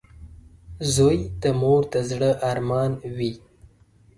[0.93, 3.33] •زوی د مور د زړۀ ارمان وي.